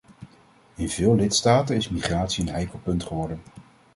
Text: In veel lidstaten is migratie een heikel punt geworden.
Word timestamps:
In 0.75 0.89
veel 0.89 1.15
lidstaten 1.15 1.75
is 1.75 1.89
migratie 1.89 2.43
een 2.47 2.53
heikel 2.53 2.79
punt 2.83 3.03
geworden. 3.03 3.41